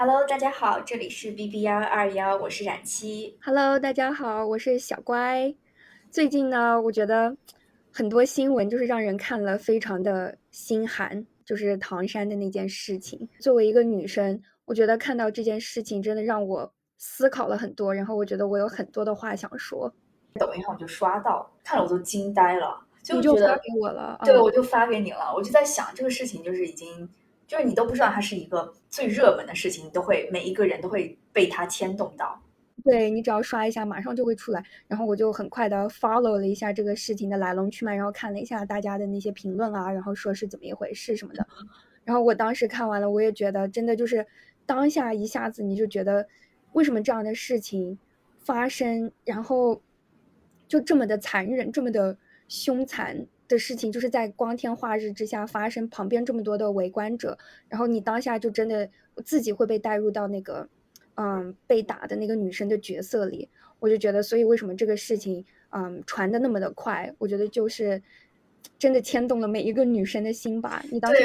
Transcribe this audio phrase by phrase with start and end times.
[0.00, 3.36] Hello，大家好，这里是 B B 幺二幺，我是冉七。
[3.42, 5.52] Hello，大家好，我是小乖。
[6.08, 7.36] 最近呢，我觉得
[7.90, 13.28] 很多新闻就是让人看了非常的心寒，就是唐山的那件事情。
[13.40, 19.92] 作为一个女生，我觉得看到这件事情真的让我思考了很多，然后我觉得我有很多的话想说。
[20.38, 25.34] 抖音上我就刷到，看了我都惊呆了，就觉得发给我了，对，我就发给你了。
[25.34, 27.10] 我就在想，这个事情就是已经。
[27.48, 32.40] 就是你都不知道它是一个最热门的事情，你都会每一个人都会被它牵动到。
[32.84, 34.62] 对你只要刷一下，马上就会出来。
[34.86, 41.46] 然后我就很快的 follow 了一下这个事情的来龙去脉，然后看了一下大家的那些评论啊，然后说是怎么一回事什么的。
[42.04, 44.26] 然后我当时看完了，我也觉得真的就是
[44.66, 46.28] 当下一下子你就觉得
[46.72, 47.98] 为什么这样的事情
[48.38, 49.82] 发生，然后
[50.68, 53.26] 就这么的残忍，这么的凶残。
[53.48, 57.38] 的事情就是在光天化日之下发生，旁边这么多的围观者，
[57.68, 58.88] 然后你当下就真的
[59.24, 60.68] 自己会被带入到那个，
[61.14, 63.48] 嗯，被打的那个女生的角色里。
[63.80, 67.14] 我就觉得，所以为什么这个事情，嗯，传的那么的快？
[67.18, 68.02] 我觉得就是
[68.76, 70.84] 真的牵动了每一个女生的心吧。
[70.90, 71.22] 你当时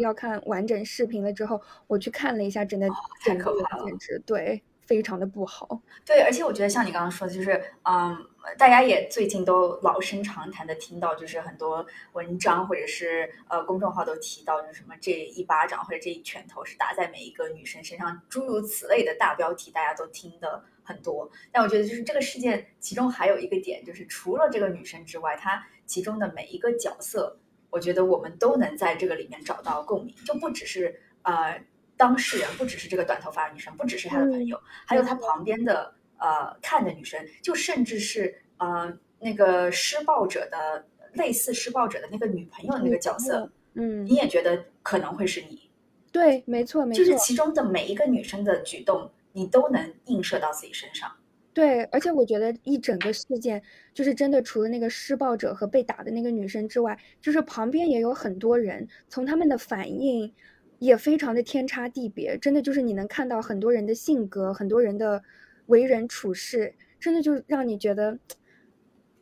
[0.00, 2.88] 要看完整视频了之后，我去看了一下，真的
[3.24, 4.62] 太可怕了，简直对。
[4.86, 8.16] 非常的不好，对，而且我觉得像你刚刚说的，就是，嗯，
[8.56, 21.28] 大家也最近都老生常谈的听到，就是很多文章或者是呃公众号都提到，就是什么这一巴掌或者这一拳头是打在每一个女生身上，诸如此类的大标题，大家都听的很多。
[21.50, 27.36] 但我觉得就是这个事件其中还有一个点，就是除了这个女生之外，她其中的每一个角色，
[27.70, 31.60] 我觉得我们都能在这个里面找到共鸣，就不只是呃。
[31.96, 45.70] 当事人不只是这个短头发的女生，不只是他的朋友，还有他旁边的呃看的女生，就甚至是呃那个施暴者的类似施暴者的那个女朋友的那个角色，嗯，你也觉得可能会是你？
[46.12, 51.10] 对，没错，没错，就是其中的每一个女生的举动，你都能映射到自己身上。
[51.54, 53.62] 对，而且我觉得一整个事件，
[53.94, 60.30] 就是真的除了那个施暴者和被打的那个女生之外，就是旁边也有很多人，从他们的反应。
[60.78, 65.22] 也非常的天差地别，真的就是你能看到很多人的性格，很多人的
[65.66, 68.18] 为人处事，真的就让你觉得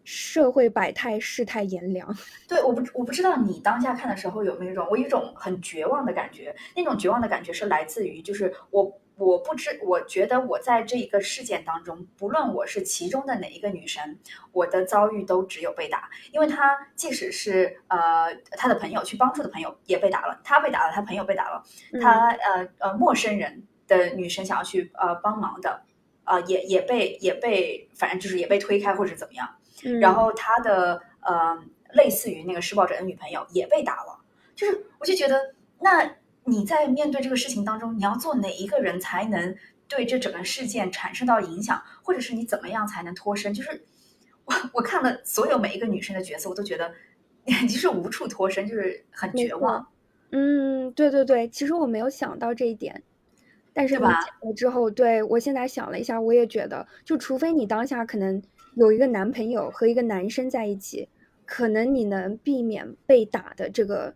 [0.04, 2.14] 社会百态，世态炎凉。
[2.48, 9.00] 对，我不我不知道你当下看的时候有没有一种，我有一种很绝望的感觉，那种绝望的感觉是来自于就是我。
[9.16, 14.18] 我不知，我觉得我在这一个事件当中，不论我是其中的哪一个女生，
[14.50, 16.10] 我的遭遇都只有被打。
[16.32, 21.62] 因为她即使是呃她的朋友去帮助的朋友也被打了，她被打了，她朋友被打了，
[22.02, 25.82] 她呃呃陌生人的女生想要去呃帮忙的，
[26.24, 29.48] 呃也也被也被反正就是也被推开或者怎么样。
[30.00, 31.56] 然后她的呃
[31.92, 34.18] 类似于那个施暴者的女朋友也被打了，
[34.56, 36.16] 就是我就觉得那。
[36.46, 39.56] 你在面对这个事情当中，你要做哪一个人才能
[39.88, 43.54] 对这整个事件产生到影响，或者是你怎么样才能脱身？
[43.54, 43.82] 就是
[44.44, 46.92] 我我看了所有每一个女生的角色，我都觉得
[47.46, 49.86] 就是无处脱身，就是很绝望。
[50.32, 53.02] 嗯，对对对，其实我没有想到这一点，
[53.72, 58.42] 但是吧了之后，对我现在想了一下，我也觉得，就除非你当下可能
[58.74, 61.08] 有一个男朋友和一个男生在一起，
[61.46, 64.14] 可能你能避免被打的这个。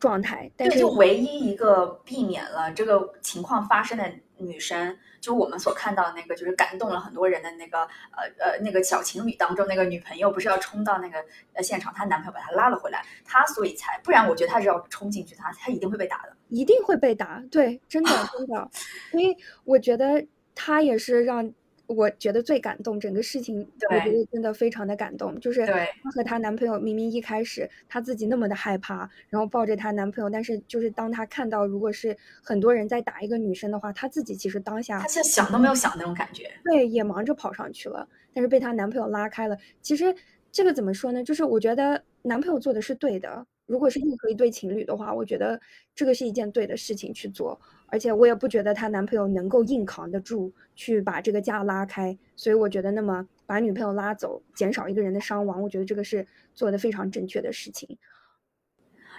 [0.00, 7.80] 状态，但是就唯一一个避免了这个情况发生的女生，就我们所看到的那个，就是感动了很多人的那个，
[8.16, 11.22] 呃呃，那个小情侣当中那个女朋友，不是要冲到那个
[11.52, 18.70] 呃现场，她男朋友把她拉了回来，她所以才，不然我觉得她是要冲进去，她她一定会被打的，一定会被打，对，真的真的，
[19.12, 21.52] 所以我觉得她也是让。
[21.94, 25.38] 我觉得最感动，整个事情我觉得真的非常的感动。
[25.40, 39.58] 就是她和她男朋友明明一开始她自己那么的害怕，然后抱着她男朋友，但是就是当她看到如果是很多人在打一个女生的话，她自己其实当下她现在想都没有想那种感觉，对，也忙着跑上去了，但是被她男朋友拉开了。
[39.82, 40.14] 其实
[40.52, 41.24] 这个怎么说呢？
[41.24, 43.44] 就是我觉得男朋友做的是对的。
[43.70, 45.60] 如果是任何一对情侣的话，我觉得
[45.94, 47.56] 这个是一件对的事情去做。
[47.86, 57.96] 而且我也不觉得她男朋友能够硬扛得住去把这个架拉开，所以我觉得那么把女朋友拉走，减少一个人的伤亡，我觉得这个是做的非常正确的事情。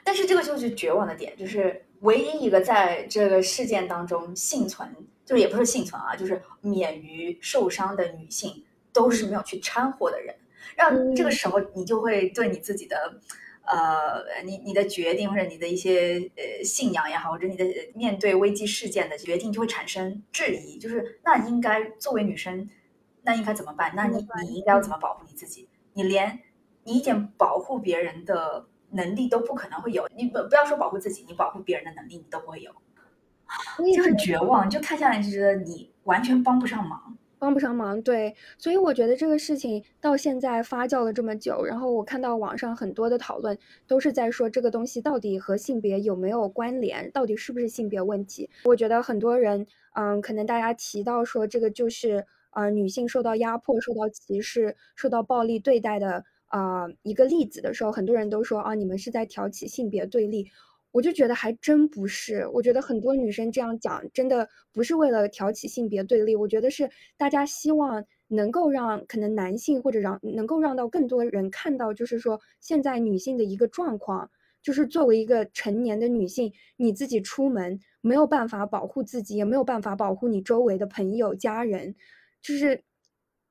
[0.04, 4.86] 但是这个就是绝望的点，就是唯一一个在这个事件当中幸存，
[5.26, 10.36] 就是也不是幸存啊，就是免于受伤的女性，都是没有去掺和的人，
[10.76, 12.98] 让这个时候你就会对你自己的。
[13.64, 22.70] 呃，你你的决定或者你的一些呃信仰也好，或者你的面对危机事件的决定就会产生质疑，就是那应该作为女生，
[23.24, 23.94] 那应该怎么办？
[23.96, 25.70] 那你你应该要怎么保护你自己？
[25.94, 26.40] 你连
[26.84, 32.72] 你一点保护别人的能力都不可能会有，你不不要说保护自己，你保护别人的能力你都不会有。
[33.96, 37.18] 就很绝望，就看下来就觉得你完全帮不上忙。
[37.42, 43.58] 帮不上忙，对，所以我觉得这个事情到现在发酵了这么久，然后我看到网上很多的讨论
[43.88, 48.48] 都是在说这个东西到底和性别有没有关联，到底是不是性别问题？
[48.66, 49.66] 我觉得很多人，
[49.96, 60.52] 嗯，可能大家提到说这个就是呃女性受到压迫、受到歧视、受到暴力对待的啊一个例子的时候，很多人都说啊你们是在挑起性别对立。
[60.92, 74.30] 我就觉得还真不是，我觉得很多女生这样讲，真的不是为了挑起性别对立，我觉得是大家希望能够让可能男性或者让能够让到更多人看到，就是说现在女性的一个状况，
[74.62, 81.96] 就是作为一个成年的女性，你自己出门没有办法保护自己，也没有办法保护你周围的朋友家人，
[82.42, 82.84] 就是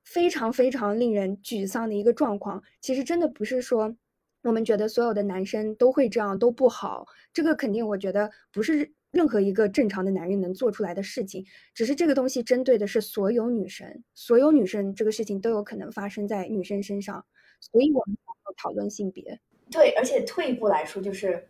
[0.03, 2.61] 非常非常令人沮丧的一个状况。
[2.81, 3.95] 其实真的不是说。
[4.43, 11.45] 我们觉得所有的男生都会这样都不好，这个肯定我觉得不是任何一个正常的男人能做出来的事情。
[11.73, 17.23] 只是这个东西针对的是所有女生，所有女生这个事情都有可能发生在女生身上，
[17.59, 19.39] 所以我们才要讨论性别。
[19.69, 21.47] 对，而且退一步来说，就是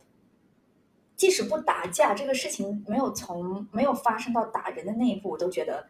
[1.15, 5.87] 即使不打架，这个事情没有从没有发生到打人的那一步，我都觉得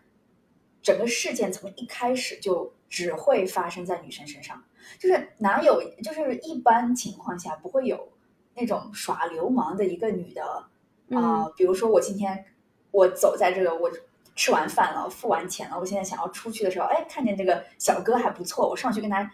[0.81, 4.63] 整个事件从一开始就只会发生在女生身上。
[4.99, 8.09] 就是哪有，就是一般情况下不会有
[8.55, 10.65] 那种耍流氓的一个女的
[11.11, 11.47] 啊。
[11.55, 12.45] 比如说我今天
[12.91, 13.91] 我走在这个，我
[14.35, 19.31] 吃完饭了，付完钱了，我现在想要出去的时候，哎，看见这个小哥还不错，我上去跟他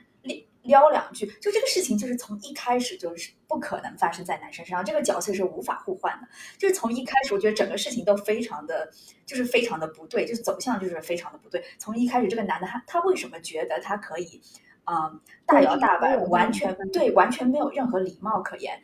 [0.67, 1.25] 撩撩两句。
[1.41, 6.27] 就这个事情，就是从一开始就是不可能发生在男生身上，这个角色是无法互换的。
[6.57, 8.91] 就是从一开始，我觉得整个事情都非常的，
[9.25, 11.63] 就是非常的不对，就是走向就是非常的不对。
[11.79, 14.41] 从一开始，这个男的他他为什么觉得他可以？
[14.89, 18.81] 嗯，大摇大摆，完全对，完全没有任何礼貌可言，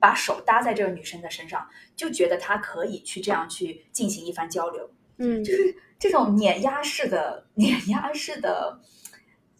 [0.00, 1.64] 把手搭在这个女生的身上，
[1.94, 4.90] 就觉得她可以去这样去进行一番交流。
[5.18, 8.80] 嗯，就是这种碾压式的碾压式的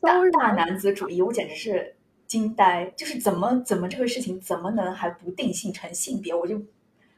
[0.00, 1.94] 大大男子主义，我简直是
[2.26, 2.92] 惊呆。
[2.96, 6.56] 就是怎么怎么这个事情怎么能还不定性成性别，我就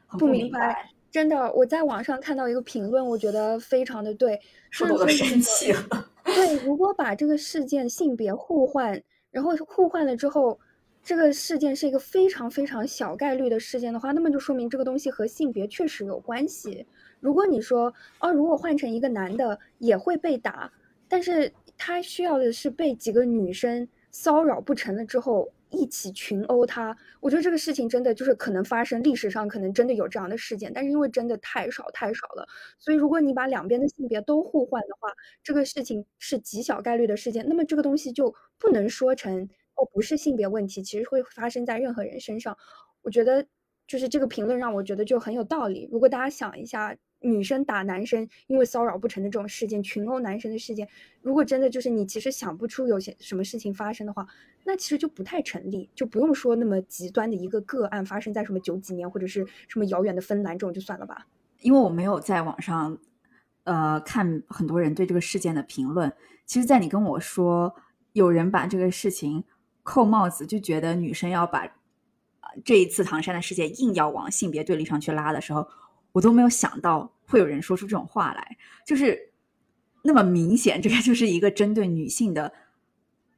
[0.06, 0.90] 很不明白。
[1.10, 4.38] 真的，我在网上看到一个评论，我觉得非常的对，
[4.70, 5.82] 说的我都生气了。
[6.24, 10.60] 对，如果把这个事件性别互换，然后互换了之后，
[11.02, 16.86] 这个事件是一个非常非常小概率的事件的话，那么就说明这个东西和性别确实有关系。
[17.20, 20.70] 如果你说，哦，如果换成一个男的也会被打，
[21.08, 25.50] 但是他需要的是被几个女生骚扰不成了之后。
[25.70, 32.48] 一起群殴他，我觉得这个事情真的就是可能发生，历史上可能真的有这样的事件，但是因为真的太少太少了，
[32.78, 35.10] 所以如果你把两边的性别都互换的话，
[35.42, 42.56] 这个事情是极小概率的事件，那么这个东西就不能说成哦不是性别问题，其实会发生在任何人身上。
[43.02, 43.44] 我觉得
[43.86, 45.86] 就是这个评论让我觉得就很有道理。
[45.92, 46.96] 如果大家想一下。
[47.20, 50.88] 女生打男生，因为骚扰不成的这种事件，群殴男生的事件，
[51.20, 54.26] 如果真的就是你其实想不出有些什么事情发生的话，
[54.64, 61.26] 那其实就不太成立，就不用说那么极端的一个个案发生在什么九几年或者是什么遥远的芬兰这种就算了吧。
[61.60, 62.96] 因为我没有在网上，
[63.64, 66.12] 呃，看很多人对这个事件的评论。
[66.46, 67.74] 其实，在你跟我说
[68.12, 69.42] 有人把这个事情
[69.82, 71.68] 扣帽子，就觉得女生要把
[72.64, 75.66] 这一次唐山的事件硬要往性别对立上去拉的时候。
[76.12, 78.56] 我都没有想到会有人说出这种话来，
[78.86, 79.30] 就是
[80.02, 82.52] 那么明显，这个就是一个针对女性的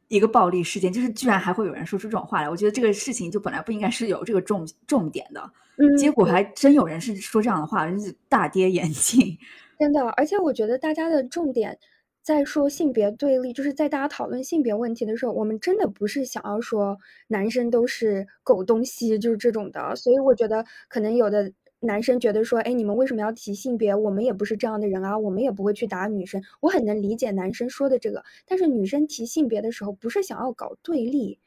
[0.08, 2.48] 一个暴力事件，就是居然还会有人说出这种话来。
[2.48, 5.50] 我觉得这个事情就本来不应该是有这个重重点的，
[5.98, 9.36] 结果还真有人是说这样的话，真是大跌眼镜。
[9.78, 11.78] 真的，而且我觉得大家的重点
[12.22, 16.98] 在说性别对立，就是在大家讨论性别问题的时候，我们真的不是想要说
[17.28, 19.96] 男生都是狗东西，就是这种的。
[19.96, 21.52] 所以我觉得可能有的。
[21.80, 23.94] 男生觉得说，哎，你们为什么要提性别？
[23.94, 26.42] 我们也不是这样的人啊，我们也不会去打女生。
[26.60, 31.38] 我很能理解男生说的这个，但是女生提性别的时候，不是想要搞对立，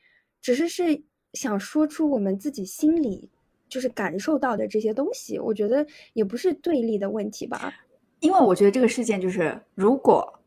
[0.41, 3.29] 只是是想说出我们自己心里
[3.69, 5.37] 就是感受到的这些东西。
[5.37, 7.71] 我觉得也不是对立的问题吧。
[8.19, 10.39] 因为我觉得这个事件就是，如果，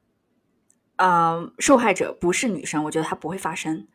[0.96, 3.86] 呃，受害者不是女生，我觉得它不会发生，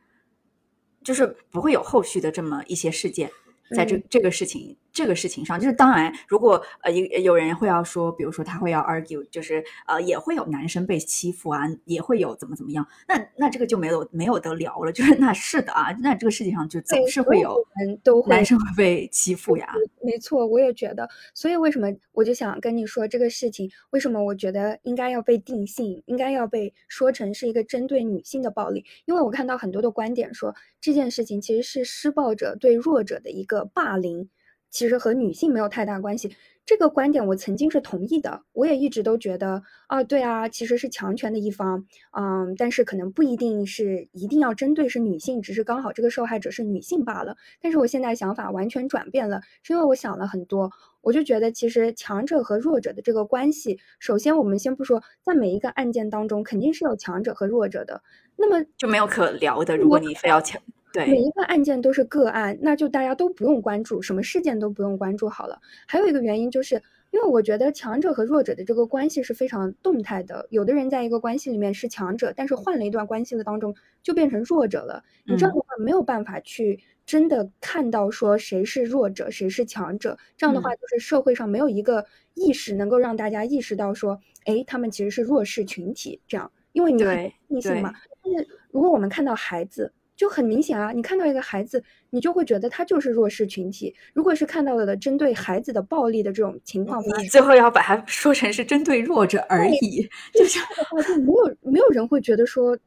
[1.04, 3.30] 就是不会有后续的这么一些事件。
[3.74, 14.92] 在这这个事情这个事情上，就是当然，如果呃有有人会要说，比如说他会要 argue，就是呃也会有男生被欺负啊，也会有怎么怎么样，那那这个就没有没有得聊了。
[14.94, 19.74] 就是那是的啊，那这个世界上就总是会有人都男生会被欺负呀。
[20.02, 21.10] 没错，我也觉得。
[21.34, 23.72] 所以为什么我就想跟你说这个事情？
[23.92, 28.86] 为什么我觉得应该要被定性，应该要被说成是一个针对女性的暴力？
[29.06, 33.62] 因为我看到很多的观点说，这件事情其实是施暴者对弱者的一个。
[33.74, 34.28] 霸凌，
[34.72, 36.36] 其实和女性没有太大关系。
[36.64, 47.36] 这个观点我曾经是同意的，我也一直都觉得啊，对啊，其实是强权的一方，嗯，但是可能不一定是一定要针对是女性，只是刚好这个受害者是女性罢了。
[47.60, 58.04] 但是我现在想法完全转变了，是因为我想了很多，我就觉得其实强者和弱者的这个关系，首先我们先不说，在每一个案件当中肯定是有强者和弱者的，
[58.38, 59.76] 那么就没有可聊的。
[59.76, 60.62] 如果你非要强。
[60.94, 65.62] 对，每一个案件都是个案，那就大家都不用关注，什么事件都不用关注好了。
[65.88, 66.76] 还有一个原因就是，
[67.12, 70.46] 因为我觉得强者和弱者的这个关系是非常动态的。
[70.50, 75.02] 有的人在一个关系里面是强者，但是换了一段关系的当中就变成弱者了。
[75.24, 80.18] 你这样的话没有办法去真的看到说谁是弱者，谁是强者。
[80.36, 86.20] 这样的话就是社会上没有一个意识能够让大家意识到说，哎，他们其实是弱势群体。
[86.28, 87.02] 这样，因为你
[87.48, 87.94] 异性嘛。
[88.24, 89.94] 但是如果我们看到孩子。
[90.22, 93.92] 就很明显啊，你看到一个孩子，你就会觉得他就是弱势群体。
[94.14, 100.60] 如果是看到了的针对孩子的暴力的这种情况，你最后要把它说成是针对弱者而已，就是
[101.08, 102.78] 就没有没有人会觉得说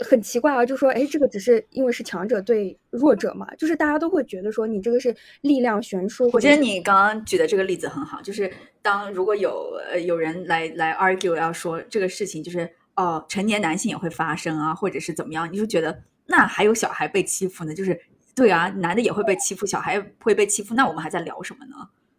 [0.00, 6.28] 很奇怪啊，就说哎，这个只是因为是强者对弱者嘛，就是大家都会觉得说你这个是力量悬殊。
[6.32, 16.02] 我觉得你刚刚举的这个例子很好，就是当如果有呃有人来来 argue 要说这个事情就是哦，成年男性也会发生啊，或者是怎么样，你就觉得。
[16.28, 17.98] 那还有小孩被欺负呢，就是
[18.34, 21.74] 对啊，男的也会被欺负，小孩会被欺负，那我们还在聊什么呢？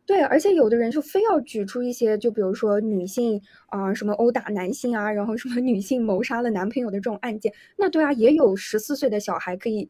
[0.06, 9.90] 对，而且有的人就非要举出一些，就比如说女性啊，什么殴打男性啊，然后什么女性谋杀了男朋友的这种案件，那对啊，也有十四岁的小孩可以。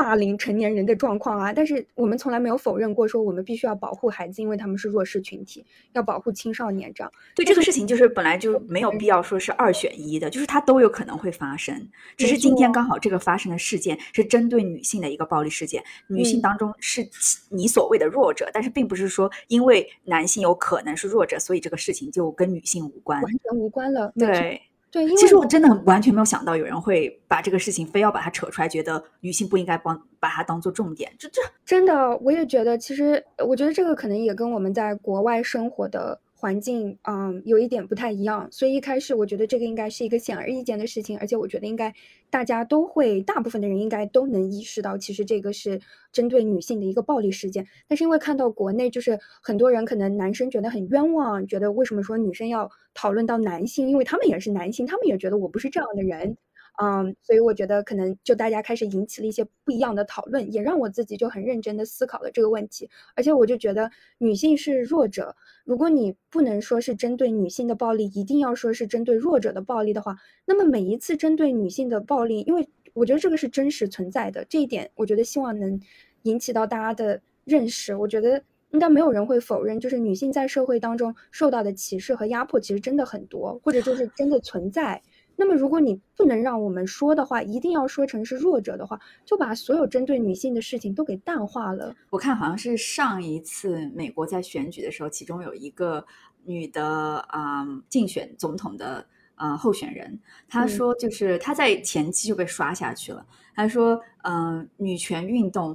[0.00, 7.12] 霸凌成年人的状况啊，但是我们从来没有否认过，说我们必须要保护孩子，因为他们是弱势群体，要保护青少年这样。
[7.36, 17.06] 对这个事情，就是本来就没有必要说是二选一的，就是它都有可能会发生，只是今天刚好这个发生的事件是针对女性的一个暴力事件，女性当中是
[17.50, 24.10] 你所谓的弱者，但是并不是说因为男性有可能是弱者，所以这个事情就跟女性无关，完全无关了。
[24.18, 24.62] 对。
[24.90, 31.12] 对，因为其实我真的完全没有想到有人会把这个事情非要把它扯出来，觉得女性不应该帮把它当做重点。
[31.18, 32.76] 这这真的，我也觉得。
[32.76, 36.18] 其实我觉得这个可能也跟我们在国外生活的。
[36.40, 41.92] 环境，嗯，有一点不太一样，所以一开始我觉得这个应该是一个显而易见的事情，而且我觉得应该
[42.30, 45.78] 大家都会，大部分的人应该都能意识到，其实这个是
[46.10, 47.66] 针对女性的一个暴力事件。
[47.86, 56.38] 但是因为看到国内，就是很多人可能男生觉得很冤枉，觉得为什么说女生要讨论到男性，因为他们也是男性，他们也觉得我不是这样的人。
[56.82, 62.88] 嗯，所以我觉得可能就大家开始引起了一些不一样的讨论，也让我自己就很认真的思考了这个问题。
[63.14, 75.78] 而且我就觉得女性是弱者，如果你不能说是针对女性的暴力，一定要说是针对弱者的暴力的话，那么每一次针对女性的暴力，因为我觉得这个是真实存在的，这一点我觉得希望能
[76.22, 77.94] 引起到大家的认识。
[77.94, 85.02] 我觉得应该没有人会否认，就是女性在社会当中受到的歧视和压迫其实真的很多，或者就是真的存在。
[85.42, 91.96] 那么，如果你不能让我们说的话，一定要说成是弱者的话，就把所有针对女性的事情都给淡化了。
[92.10, 96.04] 我看好像是上一次美国在选举的时候，其中有一个
[96.44, 96.84] 女的
[97.30, 103.24] 啊竞选总统的啊候选人，她说就是她在前期就被刷下去了。
[103.54, 105.74] 她说，嗯，女权运动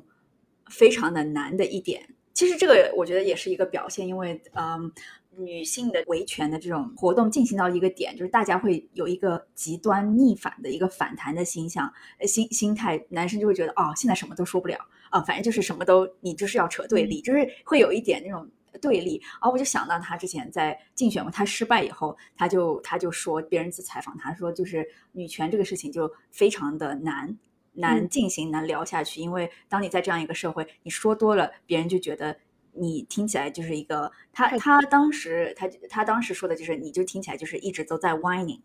[0.69, 4.91] 非常的难的一点，其实这个我觉得也是一个表现，因为嗯。
[5.38, 14.77] 女性的维权的这种活动进行到一个点，就是大家会有一个极端逆反的一个反弹的心象、心心态，男生就会觉得哦，现在什么都说不了
[15.10, 18.50] 啊，反正就是什么都你就是要扯对立，就是会有一点那种
[18.82, 19.22] 对立。
[19.24, 27.38] 然后我就想到他之前在竞选他失败以后，他就他就说别人去采访他说，就是女权这个事情就非常的难
[27.74, 32.38] 难进行难聊下去，因为当你在这样一个社会，你说多了，别人就觉得。
[32.77, 38.60] 你听起来就是一个他，他当时他他当时说的就是，你就听起来就是一直都在 whining，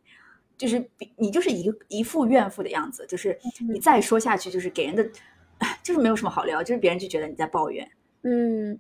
[0.59, 0.85] 就是
[1.17, 3.39] 你就是一个一副怨妇的样子，就是
[3.73, 5.09] 你再说下去就是给人的，
[5.83, 7.89] 就是没有什么好聊，就是别人就觉得你在抱怨。
[8.23, 8.79] 嗯，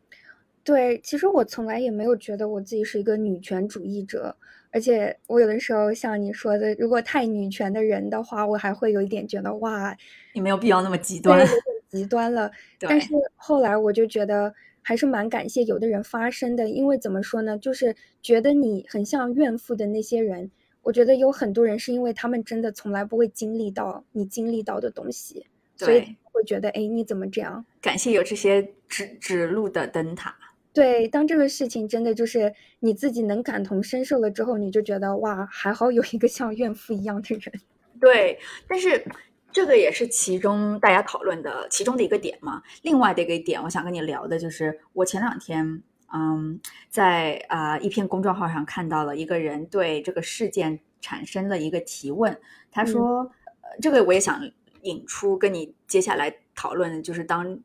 [0.64, 4.36] 对，其实我从来也没有觉得我自己是一个女权主义者，
[4.70, 9.96] 而且我有的时候像你说的，如果太女权的人的话，我还会有一点觉得哇，
[10.34, 11.46] 你没有必要那么极端，
[11.88, 12.50] 极端了。
[12.78, 14.52] 但是后来我就觉得。
[14.90, 20.50] 还是蛮感谢有的人发声的，因为怎么说呢，就是觉得你很像怨妇的那些人，
[20.82, 27.64] 我觉得有很多人是因为他们真的从来不会经历到你经历到的东西，所以会觉得哎，你怎么这样？
[27.80, 30.36] 感谢有这些指指路的灯塔。
[30.72, 37.60] 对，当这个事情真的就是你自己能感同身受了之后，你就觉得哇，还好有一个像怨妇一样的人。
[38.00, 39.04] 对，但是。
[39.52, 42.62] 这个也是其中大家讨论的其中的一个点嘛。
[42.82, 52.38] 另外的一个点，我想跟你聊的就是，我前两天，嗯，在啊一篇公众号上看到了一个人对这个事件产生了一个提问。
[52.70, 53.30] 他说，
[53.62, 54.40] 呃，这个我也想
[54.82, 57.58] 引出跟你接下来讨论，就是当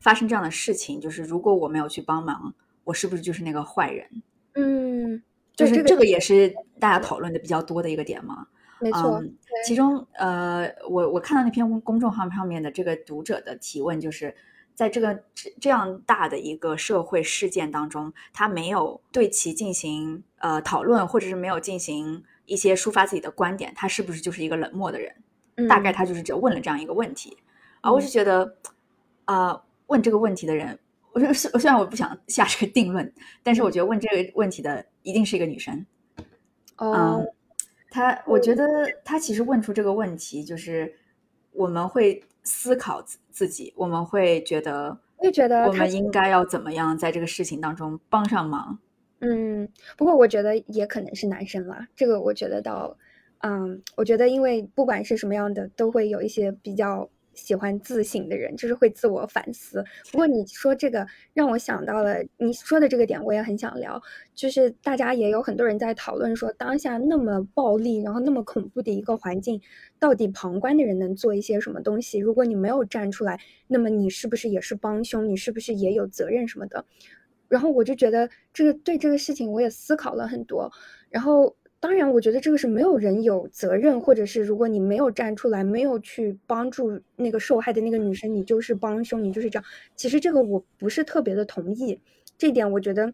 [0.00, 4.06] 发生这样的事情，就是如果我没有去帮忙，我是不是就是那个坏人？
[4.54, 5.22] 嗯，
[5.56, 8.46] 就是这个也是大家讨论的比较多的一个点嘛。
[8.82, 9.22] 没错，
[9.64, 14.34] 其中呃，我我看到那篇公众号上面的这个读者的提问，就是
[14.74, 15.22] 在这个
[15.60, 25.14] 这样大的一个社会事件当中，他没有对其进行呃讨论，或者是没有进行一些抒发自己的观点，他是不是就是一个冷漠的人？
[25.68, 27.36] 大概他就是只问了这样一个问题。
[27.82, 28.56] 啊，我是觉得
[29.26, 30.76] 啊，问这个问题的人，
[31.12, 33.12] 我说虽虽然我不想下这个定论，
[33.44, 35.86] 但是我觉得问这个问题的一定是一个女生，
[36.78, 37.24] 哦。
[37.92, 38.64] 他，我觉得
[39.04, 40.92] 他其实问出这个问题，就是
[41.52, 48.78] 我们会思考自自己，我们会觉得，会觉得我们应该要怎么样在这个事情当中帮上忙。
[49.20, 52.96] 嗯，不过我觉得也可能是男生啦，这个我觉得倒，
[53.40, 57.10] 嗯，我觉得因为不管是什么样的，都会有一些比较。
[57.34, 59.84] 喜欢自省的人，就是会自我反思。
[60.10, 64.00] 不过你说这个让我想到了你说的这个点，我也很想聊。
[64.34, 69.60] 就是大家也有很多人在讨论说，当下那么暴力，然后那么恐怖的一个环境，
[69.98, 72.18] 到底旁观的人能做一些什么东西？
[72.18, 75.28] 如果你没有站出来，那么你是不是也是帮凶？
[75.28, 76.84] 你是不是也有责任什么的？
[77.48, 80.70] 然后我就觉得这个对这个事情我也思考了很多，
[81.08, 81.56] 然后。
[81.82, 89.64] 当然，我觉得这个是没有人有责任，或者是如果你没有站出来，没有去帮助那个受害的那个女生，你就是帮凶，你就是这样。
[89.96, 92.00] 其实这个我不是特别的同意，
[92.38, 93.12] 这点我觉得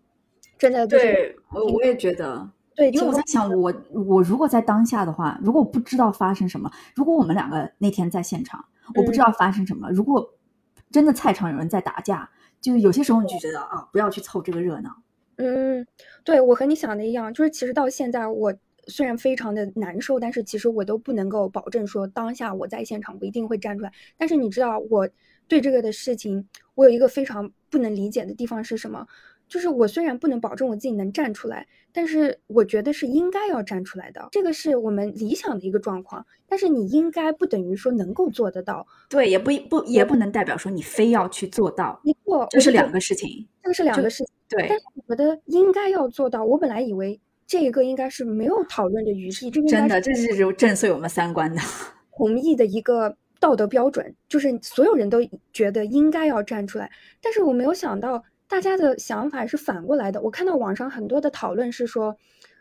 [0.58, 1.34] 真的就是。
[1.50, 2.46] 我我也觉得，
[2.76, 8.62] 对，因为我在想，我我如果在当下的话，如果不知道发生什么，如果我们两个那天在现场，
[8.94, 10.34] 我不知道发生什么，如果
[10.90, 12.28] 真的菜场有人在打架，
[12.60, 14.94] 就有些时候你就觉得啊，不要去凑这个热闹。
[15.38, 15.86] 嗯，
[16.24, 18.52] 对我和你想的一样，就是其实到现在，我
[18.88, 23.92] 虽然非常的难受，但是其实我都不能够保证说当下我在现场我一定会站出来。
[24.16, 25.08] 但是你知道，我
[25.46, 29.06] 对这个的事情，我有一个非常不能理解的地方是什么？
[29.46, 34.28] 就是我虽然不能保证我自己能站出来，但是我觉得是应该要站出来的。
[34.32, 38.84] 这个是我们理想的一个状况，但是你应该不等于说能够做得到。
[39.08, 41.98] 对，也不不也不能代表说你非要去做到。
[42.04, 43.46] 没错，这是两个事情。
[43.62, 44.34] 这个是两个事情。
[44.48, 46.44] 对，但是我觉得应该要做到。
[46.44, 51.60] 我本来以为这个应该是没有讨论的余地，这个真的这是震碎我们三观的
[52.08, 55.18] 弘毅的一个道德标准，就是所有人都
[55.52, 56.90] 觉得应该要站出来。
[57.22, 60.20] 但是我没有想到大家的想法是反过来的。
[60.22, 62.16] 我看到网上很多的讨论是说，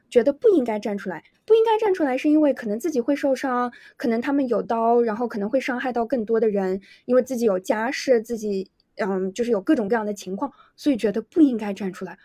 [0.09, 8.69] 觉得不应该站出来，不应该站出来是因为可能自己会受伤，可能他们有刀，然后可能会伤害到更多的人，因为自己有家室，自己。
[8.97, 12.17] 嗯，就是有各种各样的情况，所以觉得不应该站出来，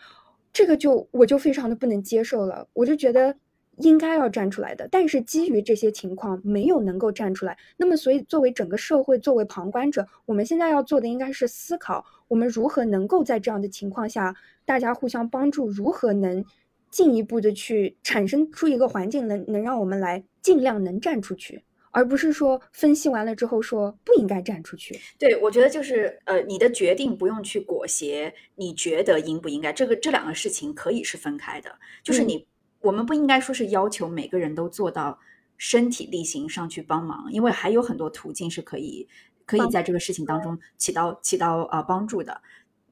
[0.52, 2.66] 这个就我就非常的不能接受了。
[2.72, 3.34] 我就觉得
[3.78, 16.44] 应该要站出来的，但是基于这些情况没有能够站出来，那么所以作为整个社会，作为旁观者，我们现在要做的应该是思考，我们如何能够在这样的情况下，大家互相帮助，如何能
[16.90, 21.62] 进一步的去产生出一个环境，能能让我们来尽量能站出去。
[21.92, 24.98] 而不是说分析完了之后说不应该站出去。
[25.18, 31.70] 对，我觉得就是呃，你的决定不用去裹挟你觉得应不应该，这个这两个事情可以是分开的。
[32.02, 32.46] 就是你，
[32.80, 35.18] 我们不应该说是要求每个人都做到
[35.58, 39.06] 身体力行上去帮忙，因为还有很多途径是可以
[39.44, 42.40] 可以在这个事情当中起到起到啊帮助的，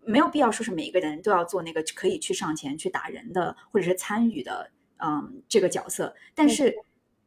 [0.04, 6.74] 没有必要说是每一个人都要做那个可以去上前去打人的或者是参与的嗯这个角色，但是。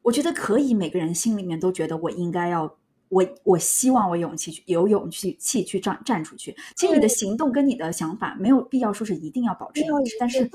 [0.03, 6.53] 我觉得可以，每个人心里面都觉得我应该要，我我希望我勇气去有勇气气去站站出去。
[6.75, 10.45] 其实你的行动跟你的想法没有必要说是一定要保持一致，但是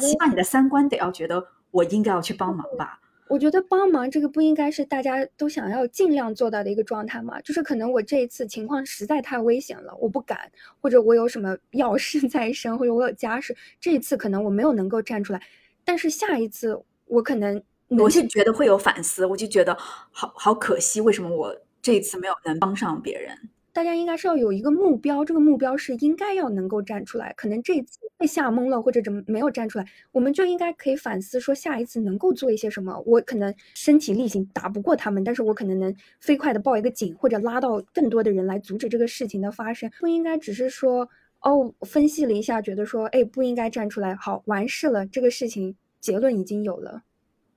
[0.00, 3.00] 起码你的三观得要觉得我应该要去帮忙吧。
[3.28, 7.40] 我觉得帮忙这个不应该是大家都想要尽量做到的一个状态嘛？
[7.42, 15.40] 就是可能我这一次情况实在太危险了，我不敢，或者我有什么 要事在身，或者我有家事，这一次可能我没有能够站出来，
[15.84, 17.62] 但是下一次我可能。
[17.88, 19.76] 我就觉得会有反思，我就觉得
[20.10, 23.36] 好好可惜，为什么我这一次没有能帮上别人？
[23.72, 27.34] 大家应该是要有一个目标，这个目标是应该要能够站出来。
[27.36, 32.98] 可能这一次被吓懵了，或者怎么没有站出来，我们就应该可以反思，说下一次能够做一些什么。
[33.04, 39.90] 我可能身体力行打不过他们，但是我可能能飞快的报一个警，或者拉到更多的人来阻止这个事情的发生。
[40.00, 41.06] 不应该只是说
[41.42, 47.02] 哦，分析了一下，觉得说哎不应该站出来，好完事了，这个事情结论已经有了。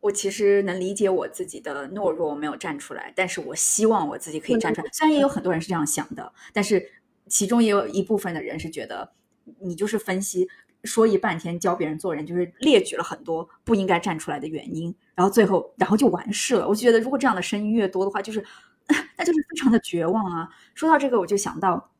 [0.01, 4.87] 我其实能理解我自己的懦弱，我没有站出来，但是我希望我自己可以站出来。
[4.93, 6.89] 虽然也有很多人是这样想的，但是
[7.27, 9.11] 其中也有一部分的人是觉得
[9.59, 10.47] 你就是分析
[10.83, 16.67] 说一半天教别人做人，就是列举了很多不应该站出来的原因，然后最后然后就完事了。
[16.67, 18.43] 我就觉得如果这样的声音越多的话，就是
[19.17, 20.49] 那就是非常的绝望啊。
[20.73, 21.91] 说到这个，我就想到。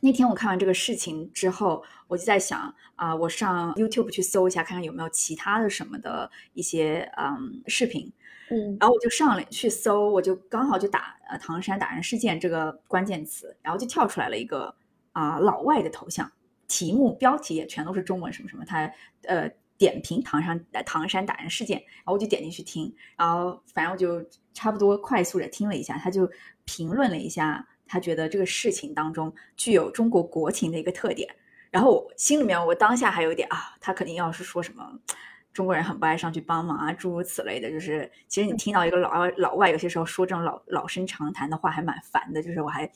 [0.00, 8.12] 那天我看完这个事情之后，我就在想啊，我上 YouTube 去搜一下，看看有没有其他的什么的一些嗯视频，
[8.50, 14.72] 嗯，然后我就上了去搜，我就刚好就打呃唐山打人事件这个关键词，然后就跳出来了一个
[15.12, 16.30] 啊老外的头像，
[16.68, 18.88] 题目标题也全都是中文什么什么，他
[19.22, 26.30] 呃点评唐山唐山打人事件，然后我就点进去听，然后反正我就差不多快速的听了一下，他就
[26.64, 27.66] 评论了一下。
[27.88, 31.28] 他觉得这个事情当中具有中国国情的一个特点，
[31.70, 34.86] 然后我心里面我当下还有点啊，他肯定要是说什么
[35.52, 42.88] 中国人很不爱上去帮忙啊，诸如此类的，就是其实你听到一个老外老外有些时候说这种老老生常谈的话还蛮烦的，就是我还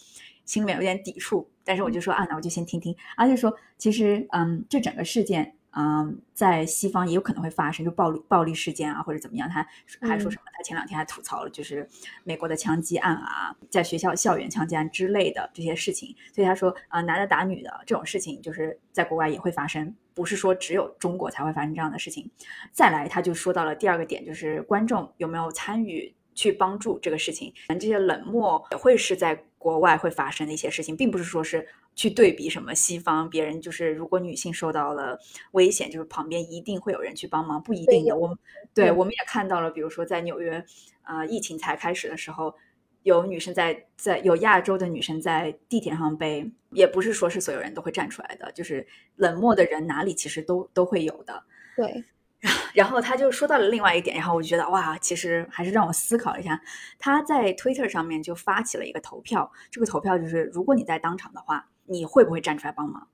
[0.44, 5.56] 心里面有点抵触，但是我就说啊，那我就先听听，而且说其实嗯，这整个事件。
[5.74, 9.48] 嗯，在西方也有可能会发生，就暴力暴力事件啊，或者怎么样。
[9.48, 9.66] 他
[10.06, 10.42] 还说什么？
[10.54, 11.88] 他前两天还吐槽了，就是
[12.24, 16.14] 美国的枪击案啊，在学校校园枪击案之类的这些事情。
[16.34, 22.30] 所以他说，啊，男的打女的这种事情，就是在国外也会发生，不是说只有中国才会发生这样的事情。
[22.70, 27.52] 再来，他就说到了第二个点，就是观众有没有参与去帮助这个事情。
[27.68, 31.66] 这些冷漠也会是在国外会发生的一些事情，并不是说是。
[31.94, 35.18] 去对比什么西方，别人就是如果女性受到了
[35.52, 38.16] 危险，就是旁边一定会有人去帮忙，不一定的。
[38.16, 38.38] 我们
[38.74, 40.64] 对我们也看到了，比如说在纽约，
[41.04, 42.54] 呃，疫情才开始的时候，
[43.02, 51.44] 有女生在在有亚洲的女生在地铁上被，也不是说是所有人都会站出来的，就是冷漠的人哪里其实都都会有的。
[51.76, 52.04] 对。
[52.74, 56.60] 然后他就说到了另外一点，然后我就觉得哇，其实还是让我思考了一下。
[56.98, 61.68] 他在 Twitter 上面就发起了一个投票，这个投票就是如果你在当场的话。
[61.86, 63.06] 你会不会站出来帮忙？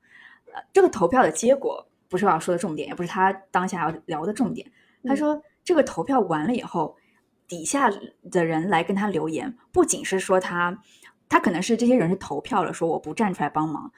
[0.52, 4.70] 呃，这个投票的结果不是我要说的重点，也不是他当下要聊的重点。
[5.04, 6.96] 他说，这个投票完了以后，
[7.46, 7.90] 底下
[8.30, 10.82] 的人来跟他留言，不仅是说他，
[11.28, 13.92] 他可能是这些人是投票了，说我不站出来帮忙。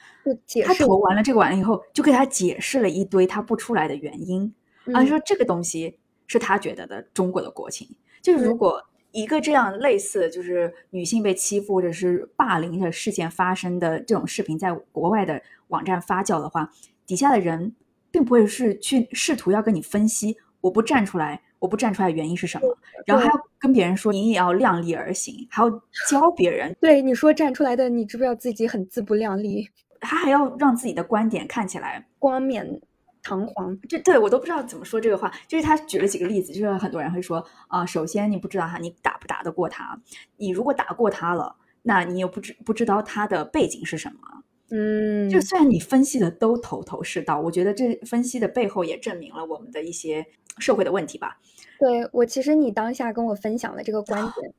[0.65, 4.53] 他投完了这个完了以后，就给他解释了一堆他不出来的原因。
[4.93, 7.89] 啊，说这个东西是他觉得的中国的国情，
[8.23, 8.85] 就是如果。
[9.13, 16.71] 一个这样类似就是女性被欺负或者是霸凌的事件发生的这种视频，在国外的网站发酵的话，
[17.07, 17.75] 底下的人
[18.11, 25.71] 并不会是去试图要跟你分析，我不站出来，我不站出来原因是什么，然后还要跟别人说你也要量力而行，还要
[26.09, 26.77] 教别人。
[26.81, 29.69] 对你说站出来的，你知不知道自己很自不量力？
[30.01, 32.81] 他还要让自己的观点看起来光冕。
[33.23, 35.33] 堂皇，这对我都不知道怎么说这个话。
[35.47, 40.01] 就是他举了几个例子，就是很多人会说啊，首先你不知道他，你打不打得过他？
[40.37, 44.43] 你如果打过他了，那你又不知不知道他的背景是什么？
[44.73, 50.25] 嗯，就虽然你分析的都头头是道，我觉得这分析的背后也证明了我们的一些
[50.59, 51.39] 社会的问题吧。
[51.79, 54.55] 对我，其实你当下跟我分享的这个观点。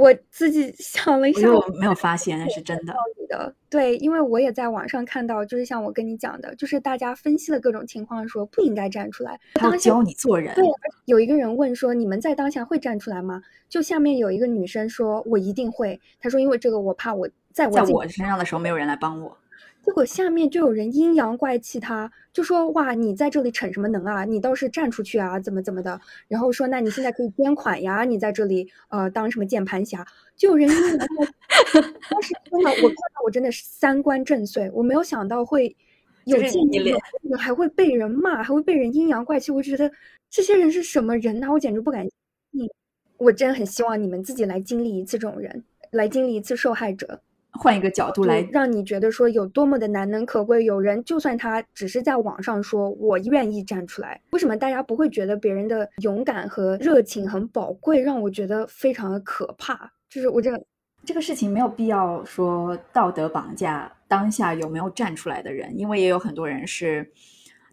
[0.00, 2.94] 我自己 想了一下，我没有发现那是真的。
[3.28, 9.38] 的 对，因为我也在网上看到，就是像我跟你讲的，就是大家分析了各种情况，说不应该站出来。
[9.54, 10.54] 他教你做人。
[10.54, 10.64] 对，
[11.04, 19.36] 有一个人问说：“你们在当下会站出来吗？”就下面有一个女生说：“我一定会。”她说：“因为这个，我怕我在我在我身上的时候没有人来帮我。”
[19.82, 24.24] 结果下面就有人阴阳怪气，他就说：“哇，你在这里逞什么能啊？
[24.24, 31.32] 你倒是站出去啊，怎么怎么的？”然后说：“那你现在可以捐款呀，你在这里呃当什么键盘侠？”就有人阴阳怪气。
[32.10, 35.74] 当时真的，我看到我真的是三观震碎，我没有想到会
[36.24, 36.50] 有这
[37.30, 39.50] 个，还会被人骂，还会被人阴阳怪气。
[39.50, 39.90] 我觉得
[40.28, 41.48] 这些人是什么人呢？
[41.50, 42.12] 我简直不敢信。
[43.16, 47.20] 我真的很希望你们自己来经历一次这种人，来经历一次受害者。
[47.52, 50.64] 换一个角度来，让你觉得说有多么的难能可贵。
[50.64, 58.00] 有人就算他只是在网上说，我愿意站出来，为什么大家不会觉得别人的勇敢和热情很宝贵？
[58.00, 59.92] 让我觉得非常的可怕。
[60.08, 60.62] 就是我这个
[61.04, 67.10] 这个事情没有必要说道德绑架当下有没有站出来的人，因为也有很多人是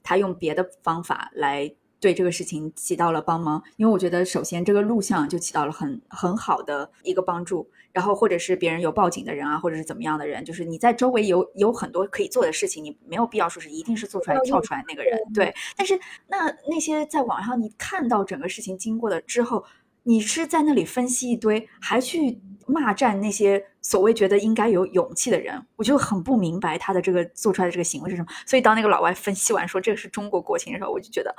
[0.04, 3.62] 他用别的方法来对这个事情起到了帮忙。
[3.76, 7.70] 因为我觉得，首先这个录像就起到了很很好的一个帮助。
[7.94, 15.20] 然后，或者是别人有报警的人啊，或者是怎么样的人，就是你在周围有有很多可以做的事情，你没有必要说是一定是做出来跳出来那个人。
[15.34, 19.66] 对，但是那那些在网上你看到整个事情经过了之后，
[20.04, 28.28] 你是在那里分析一堆，还去骂战那些所谓觉得应该有勇气的人，我就很不明白他的这个做出来的这个行为是什么。
[28.46, 31.34] 所以当那个老外分析完说这个是中国国情的时候，我就觉得。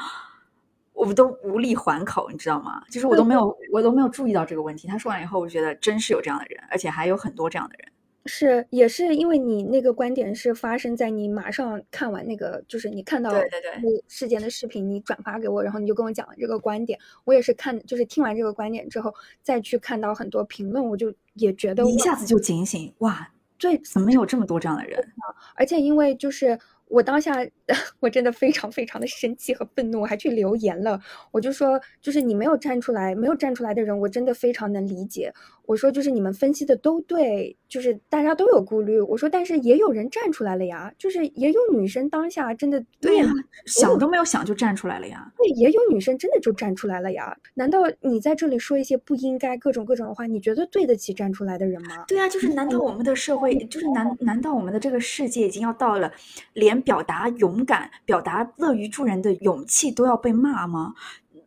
[0.98, 2.82] 我们都无力还口，你知道吗？
[2.90, 4.88] 就是我都没有， 我都没有注意到这个问题。
[4.88, 7.88] 他说完以后，我觉得真是有这样的人，而且还有很多这样的人。
[8.26, 16.98] 是，也是因为你那个观点是发生在你马上看完那个，就是你看到对对对事件的视频，你转发给我，然后你就跟我讲了这个观点。
[17.24, 25.12] 我也是看，就是听完这个观点之后，再去看到很多评论，我就也觉得一下子就警醒，哇，对，怎么有这么多这样的人？
[25.54, 26.58] 而且因为就是。
[26.90, 27.34] 我当下
[28.00, 31.00] 我真的非常非常的生气和愤怒，我还去留言了。
[31.30, 35.32] 我就说，就是你没有站出来，没有站出来的人，我真的非常能理解。
[35.66, 38.98] 我说，就是你们分析的都对，就是大家都有顾虑。
[39.00, 43.26] 我说，但是也有人站出来了呀，就是也有女生当下真的对呀，
[43.66, 45.30] 想都没有想就站出来了呀。
[45.36, 47.36] 对，也有女生真的就站出来了呀。
[47.52, 52.02] 难道你在这里说一些不应该各种各种的话，你觉得对得起站出来的人吗？
[52.08, 56.10] 对啊，就是难道我们的社会，就是难难道我们的这个世界已经要到了
[56.54, 60.94] 连表达勇敢、表达乐于助人的勇气都要被骂吗？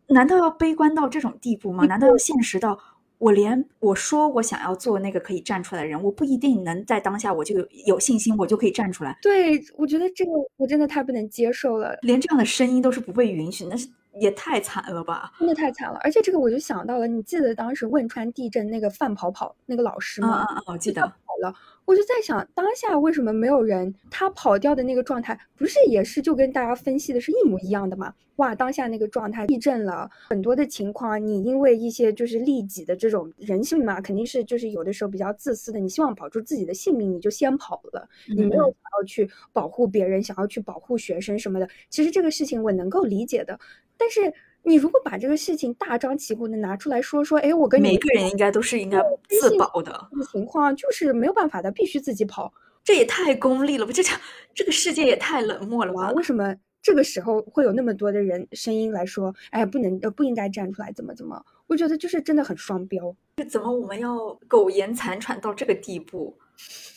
[0.08, 1.86] 难道要悲观到这种地步吗？
[1.86, 2.78] 难道要现实到？
[3.18, 9.16] 我连我说我想要做那个可以站出来的人，我不一定能在当下我就有信心，我就可以站出来。
[9.22, 13.88] 对，我觉得这个我真的太不能接受了，连这样的声音都是不被允许，那是
[14.20, 15.32] 也太惨了吧？
[15.40, 16.00] 真的太惨了。
[16.04, 20.40] 而且这个我就想到了，你记得当时汶川地震那个范跑跑那个老师吗？
[20.40, 21.02] 啊啊，我记得。
[21.02, 21.54] 跑了。
[21.86, 23.94] 我就在想，当下为什么没有人？
[24.10, 28.14] 他跑掉的那个状态，不是也是就跟大家分析的是一模一样的吗？
[28.38, 41.68] 哇，当下那个状态，地震了很多的情况，你因为一些就是利己的这种人性嘛，肯定是就是有的时候比较自私的，你希望保住自己的性命，你就先跑了，你没有想要去保护别人，想要去保护学生什么的。
[41.90, 43.60] 其实这个事情我能够理解的，
[44.02, 44.34] 但是。
[44.64, 50.08] 你如果把这个事情大张旗鼓的拿出来说说，哎，我跟每个人应该都是应该自保的。
[50.32, 52.54] 情况就是没有办法的，必须自己跑。
[52.84, 53.92] 这也太功利了吧？
[53.92, 54.12] 这这
[54.54, 56.12] 这个世界也太冷漠了吧？
[56.12, 61.44] 为什么这个时候会有那么多的人声音来说，哎，不能呃不应该站出来，怎么怎么？
[61.68, 63.16] 我觉得就是真的很双标。
[63.38, 66.36] 这怎么我们要苟延残喘到这个地步？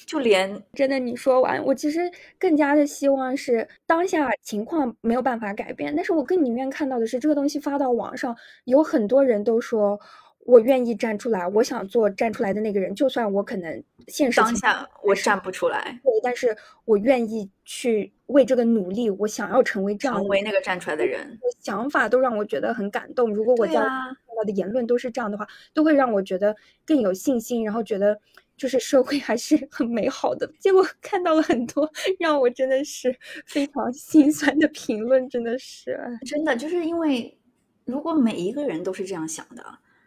[0.07, 9.99] 就连真的你说完，我其实更加的希望是当下情况没有办法改变，但是我更宁愿看到的是这个东西发到网上，有很多人都说
[10.45, 23.33] 我愿意站出来，我想做站出来的那个人，就算我可能现实当下我站不出来，对，但是我愿意去为这个努力，我想要成为这样成为那个站出来的人，想法都让我觉得很感动。
[23.33, 26.55] 如果我在看到的言论都是这样的话，都会让我觉得
[26.85, 28.19] 更有信心，然后觉得。
[28.57, 33.13] 就是社会还是很美好的，结果 看到了很多让我真的是
[33.47, 37.37] 非常心酸的评论，真的是真的，就是因为
[37.85, 39.65] 如果每一个人都是这样想的，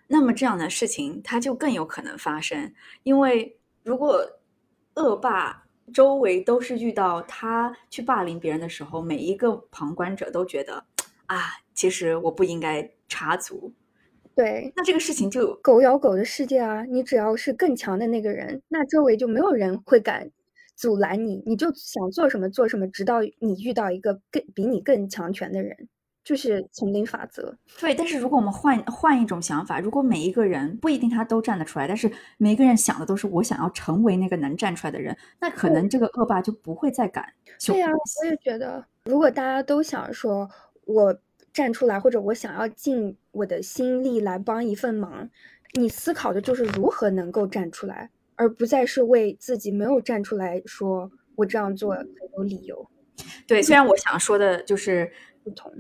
[0.07, 2.73] 那么这样的事情它就更有可能发生。
[3.03, 4.25] 因为如果
[4.95, 10.83] 恶霸周围都是遇到他去霸凌别人的时候，每一个旁观者都觉得
[11.27, 11.37] 啊，
[11.73, 13.71] 其实我不应该插足。
[14.35, 16.83] 对，那这个事情就狗咬狗的世界啊！
[16.83, 20.29] 你只要是更强的那个人，那周围就没有人会敢
[20.75, 25.87] 阻拦你，你就想做什么做什么，直到你遇到一个更比你更强权的人，
[26.27, 27.57] 就是丛林法则。
[27.79, 37.25] 对，但是如果我们换换一种想法，如果每一个人不一定他都站得出来，但是每一个人想的都是我想要成为那个能站出来的人，那可能这个恶霸就不会再敢。
[37.65, 40.49] 对呀，我也觉得，如果大家都想说
[40.83, 41.17] 我。
[41.53, 45.27] 站出来，或者我想要尽我的心力来帮一份忙，
[45.73, 52.87] 你思考的就是如何能够站出来，而不再是为自己没有站出来说我这样做很有理由。
[53.47, 55.11] 对，虽然我想说的就是
[55.43, 55.73] 不同。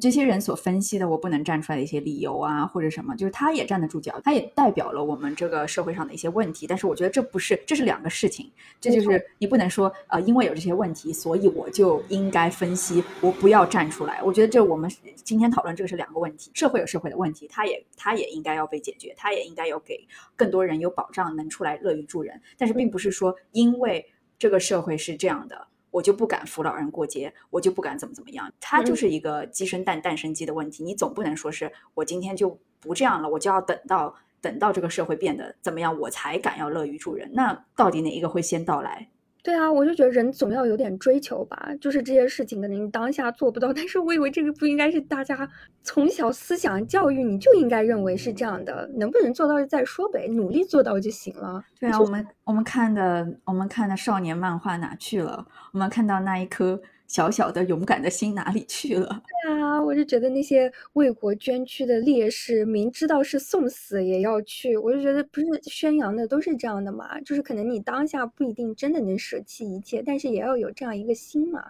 [0.00, 6.66] 这些人所分析的我不能站出来的一些理由啊，或者什么，就是他也站得住脚，他也代表了我们这个社会上的一些问题。
[6.66, 8.50] 但是我觉得这不是，这是两个事情。
[8.80, 14.22] 这就是你不能说，呃，因为有这些问题，所以我就应该分析，我不要站出来。
[14.22, 14.90] 我觉得这我们
[15.24, 22.40] 今天讨论这个是两个问题，社会有社会的问题，他也他也应该要被解决，他也应该有给更多人有保障，能出来乐于助人。
[22.56, 24.04] 但是并不是说，因为
[24.38, 25.66] 这个社会是这样的。
[25.92, 28.52] 我就不敢扶老人过街，我就不敢怎么怎么样。
[28.60, 30.82] 它就是一个鸡生蛋，蛋生鸡的问题。
[30.82, 37.30] 你总不能说是我今天就不这样了，我就要等到等到这个社会变得怎么样，我才敢要乐于助人。
[37.32, 39.08] 那到底哪一个会先到来？
[39.42, 41.70] 对啊，我就觉得人总要有点追求吧。
[41.80, 45.48] 就是这些事情可能你当下做不到，但是我以为这个不应该是大家
[45.82, 48.88] 从小思想教育，你就应该认为是这样的。
[48.94, 51.64] 能不能做到再说呗，努力做到就行了。
[51.80, 55.46] 对啊，我们我们看的我们看的少年漫画哪去了？
[55.72, 56.80] 我们看到那一颗。
[57.12, 59.22] 小小的勇敢的心哪里去了？
[59.44, 64.78] 对啊，我就觉得那些为国捐躯的烈士，明知道是送死也要去。
[64.78, 67.20] 我就觉得不是宣扬的都是这样的嘛？
[67.20, 71.62] 就是可能你当下不一定真的能舍弃一切，但是也要有这样一个心嘛。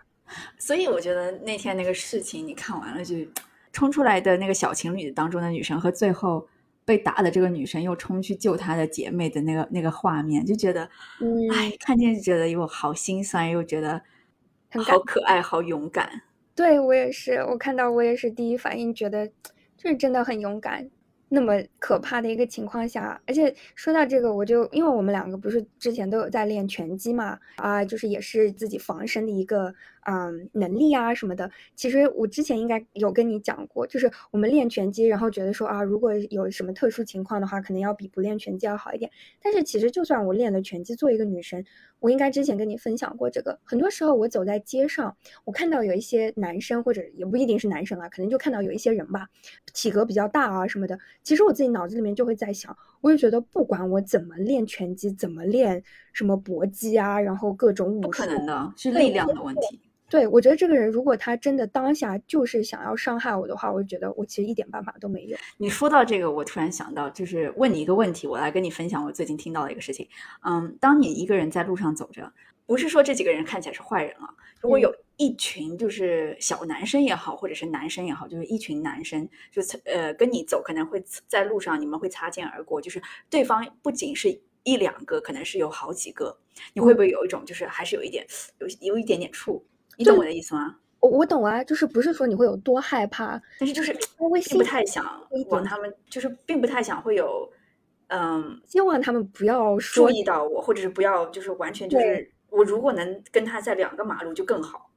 [0.56, 3.16] 所以我觉得那天那个事情，你看完了就
[3.72, 6.46] 冲出来的那个小情侣当中的女生和最后
[6.84, 10.88] 被打的这个女生又冲去救她的姐妹的那个那个画面，就觉得，
[11.20, 14.00] 嗯，哎，看见就觉得又好心酸，又觉得
[14.72, 16.22] 很感好可爱，好勇敢。
[16.54, 19.26] 对我也是，我看到我也是第一反应觉得，
[19.76, 20.88] 就是真的很勇敢。
[21.34, 29.74] 那么可怕的一个情况下，而且说到这个，我就因为我们两个不是之前都有在练拳击嘛，啊，就是也是自己防身的一个
[30.04, 31.50] 嗯能力啊什么的。
[31.74, 39.10] 其实我之前应该有跟你讲过，就是我们练拳击，然后觉得说啊，如果有什么特殊情况的话，可能要比不练拳击要好一点。
[39.40, 41.64] 但是其实就算我练了拳击，作为一个女生，
[41.98, 43.58] 我应该之前跟你分享过这个。
[43.64, 49.28] 很多时候我走在街上，我看到有一些男生，或者也不一定是男生啊，可能就看到有一些人吧，
[49.72, 50.98] 体格比较大啊什么的。
[51.22, 59.80] 其实我自己脑子里面就会在想，我就觉得不管我怎么练拳击，怎么练什么搏击啊，然后各种武术，不可能的，是力量的问题。
[60.12, 65.38] 对，我觉得这个人如果他真的当下就是想要伤害我的话，我就觉得我其实一点办法都没有。
[65.56, 70.06] 你说到这个，我突然想到，就是问你一个问题，我来跟你分享我最近听到的一个事情。
[70.44, 72.30] 嗯，当你一个人在路上走着，
[72.66, 74.28] 不是说这几个人看起来是坏人啊，
[74.60, 86.36] 如果有一群就是小男生也好，或者是男生也好，就是一群男生，就呃跟你走，可能会在路上你们会擦肩而过，就是对方不仅是一两个，可能是有好几个，
[86.74, 88.26] 你会不会有一种就是还是有一点
[88.58, 89.62] 有有一点点怵？
[89.96, 90.76] 你懂我的意思吗？
[91.00, 95.04] 我我懂啊，就是不是说你会有多害怕，但是就是微并不太想
[95.48, 97.50] 往他们，就是并不太想会有，
[98.08, 104.88] 嗯，希望他们不要注意到我，或者是不要就是完全就是我如果能跟他在两个马路就更好。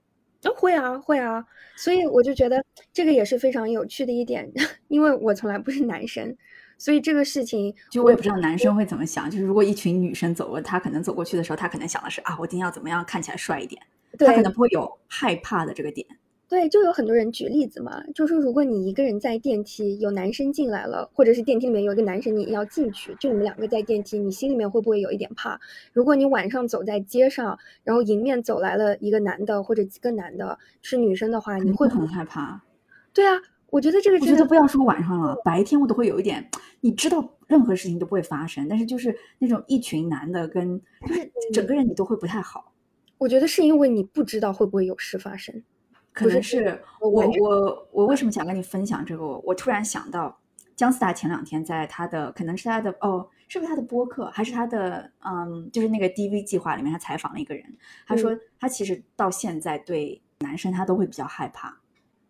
[0.42, 1.44] 都会啊会啊，
[1.76, 4.48] 所以我就觉得这个也是非常有趣的一点，
[4.90, 6.38] 因为我从来不是男生，
[6.78, 13.82] 所以这个事情就我也不知道男生会怎么想，就是如果一群女生走过，他可能走过去的时候，他可能想的是啊，我今天要怎么样看起来帅一点。
[14.18, 16.06] 他可能不会有害怕的这个点，
[16.48, 25.60] 对，就有很多人举例子嘛，就说如果你一个人在电梯，有男生进来了，或者是电梯里面有一个男生，你要进去，就你们两个在电梯，你心里面会不会有一点怕？
[25.92, 32.62] 如果你晚上走在街上，然后迎面走来了一个男的或者几个男的，是女生的话，你会很害怕？
[33.12, 33.34] 对啊，
[33.72, 36.48] 我觉得这个，我觉得不要说晚上了，白天我都会有一点，
[36.82, 42.72] 你知道任何事情都不会发生，但是就是那种一群男的跟，就是整个人你都会不太好。
[43.26, 45.64] 我觉得是因为你不知道会不会有事发生，
[46.14, 49.26] 可能是我我我为什么想跟你分享这个？
[49.40, 50.40] 我突然想到
[50.76, 57.66] 姜思达前两天在他的可能是他的哦，是不是他的播客还是他的嗯，就是那个 DV 计划里面，他采访了一个人，
[58.06, 61.76] 他说他其实到现在对男生他都会比较害怕。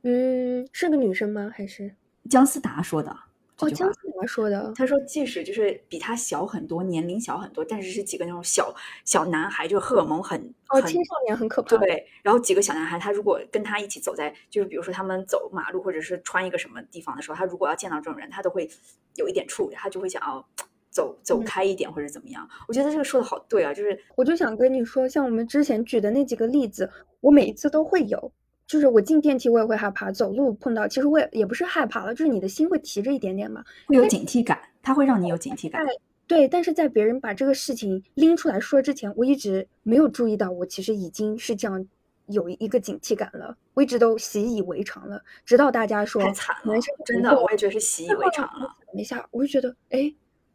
[0.03, 1.51] 嗯，是个女生吗？
[1.53, 1.93] 还是
[2.29, 3.13] 姜思达说的？
[3.59, 4.73] 哦，姜思达说的。
[4.75, 8.73] 他说，即使就是比他小很多，年龄小很多，但是是几个那种小
[9.05, 11.77] 小男孩，就荷尔蒙很哦，青少年很可怕。
[11.77, 18.69] 对，然后几个小男孩，他如果跟他一起走在，就是比如说他们走马路或者是穿一个什么地方的时候，他如果要见到这种人，他都会
[19.15, 20.45] 有一点怵，他就会想要
[20.89, 22.45] 走走开一点或者怎么样。
[22.67, 26.91] 我觉得这个说的好对啊，就是我就想跟你说，像我们之前举的那几个例子，
[27.21, 28.33] 我每一次都会有。
[28.67, 35.85] 就是我进电梯，我也会害怕；走路碰到，其实我也也不是害怕了，就是你的心会提着一点点嘛，会有警惕感，它会让你有警惕感。
[36.27, 41.85] 对，但是在别人把这个事情拎出来说之前，我一直没有注意到，我其实已经是这样
[42.25, 45.21] 有一个警惕感了，我一直都习以为常了。
[45.45, 46.73] 直到大家说，太惨了，
[47.05, 48.75] 真的，我也觉得是习以为常了。
[48.91, 50.11] 等一下，我就觉得，哎，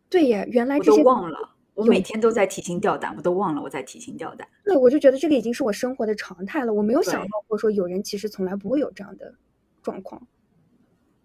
[0.09, 1.39] 对耶，原来这些忘了。
[1.75, 4.47] 我每天都在提心吊胆，我都忘了我在提心吊胆。
[4.65, 6.73] 对，我就觉得这个已经是我生活的常态了。
[6.73, 9.35] 我没有想到过说有人其实从来不会有这样的
[9.83, 10.27] 状况，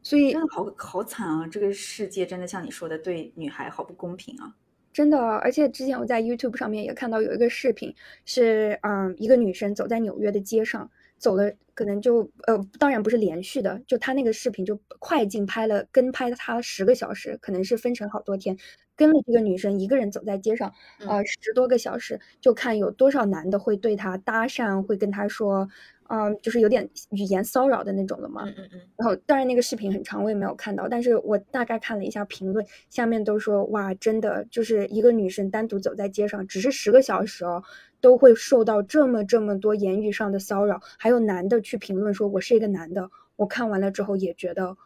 [0.01, 1.47] 所以真的好好惨啊！
[1.47, 4.55] 这个世界真的像你说的，对女孩好不公平啊！
[4.93, 10.89] 真的，而且之前我在 YouTube 上面也看到有一个视频，是嗯，一个女生走在纽约的街上。
[11.17, 18.55] 走了，可能就呃，当然不是连续的，就她那个视频就快进拍了，跟拍她十个小时，可能是分成好多天，
[18.95, 20.71] 跟了这个女生一个人走在街上，
[21.07, 25.67] 呃，十多个小时，就看有多少男的会对她搭讪，会跟她说。
[26.07, 28.43] 嗯，就是有点语言骚扰的那种了嘛。
[28.45, 28.81] 嗯嗯嗯。
[28.95, 37.63] 然后，当然那个视频很长，我也没有看到，但是我大概看了一下评论，下面都说哇，真的就是一个女生单独走在街上，只是十个小时哦，
[38.01, 40.79] 都会受到这么这么多言语上的骚扰。
[40.99, 44.77] 还有男的去评论说，我是一个男的，我看完了之后也觉得，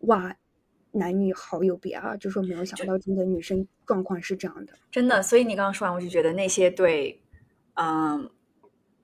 [0.00, 0.36] 哇，
[0.96, 4.72] 男女好有别啊，就说没有想到真的女生状况是这样的。
[4.90, 7.20] 真的，所以你刚刚说完，我就觉得那些对，
[7.74, 8.30] 嗯。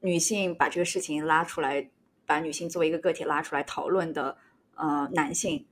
[0.04, 1.88] 女性把这个事情拉出来，
[2.26, 4.36] 把女性作为一个个体拉出来讨论的，
[4.74, 5.64] 呃，男性，